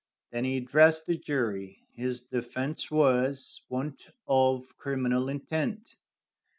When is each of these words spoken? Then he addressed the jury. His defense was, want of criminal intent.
Then 0.31 0.45
he 0.45 0.57
addressed 0.57 1.05
the 1.05 1.15
jury. 1.15 1.83
His 1.93 2.21
defense 2.21 2.89
was, 2.89 3.61
want 3.69 4.09
of 4.27 4.75
criminal 4.79 5.29
intent. 5.29 5.95